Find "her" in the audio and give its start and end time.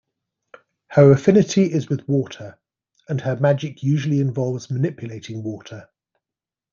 0.87-1.11, 3.21-3.35